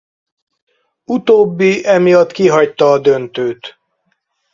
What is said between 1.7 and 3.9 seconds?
emiatt kihagyta a döntőt.